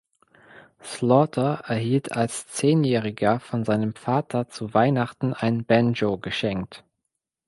Slaughter 0.81 1.59
erhielt 1.67 2.11
als 2.11 2.47
Zehnjähriger 2.47 3.39
von 3.39 3.63
seinem 3.65 3.93
Vater 3.93 4.49
zu 4.49 4.73
Weihnachten 4.73 5.33
ein 5.35 5.63
Banjo 5.63 6.17
geschenkt. 6.17 6.83